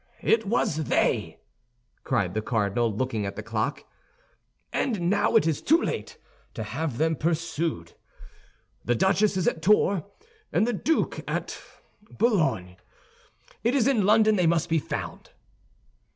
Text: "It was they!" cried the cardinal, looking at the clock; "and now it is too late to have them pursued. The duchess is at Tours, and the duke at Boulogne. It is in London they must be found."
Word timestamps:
"It 0.23 0.47
was 0.47 0.85
they!" 0.85 1.37
cried 2.03 2.33
the 2.33 2.41
cardinal, 2.41 2.91
looking 2.91 3.23
at 3.23 3.35
the 3.35 3.43
clock; 3.43 3.83
"and 4.73 5.11
now 5.11 5.35
it 5.35 5.45
is 5.45 5.61
too 5.61 5.79
late 5.79 6.17
to 6.55 6.63
have 6.63 6.97
them 6.97 7.15
pursued. 7.15 7.93
The 8.83 8.95
duchess 8.95 9.37
is 9.37 9.47
at 9.47 9.61
Tours, 9.61 10.01
and 10.51 10.65
the 10.65 10.73
duke 10.73 11.19
at 11.27 11.61
Boulogne. 12.17 12.77
It 13.63 13.75
is 13.75 13.87
in 13.87 14.03
London 14.03 14.37
they 14.37 14.47
must 14.47 14.69
be 14.69 14.79
found." 14.79 15.29